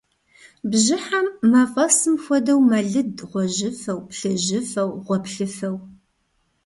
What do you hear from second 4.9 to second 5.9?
гъуэплъыфэу.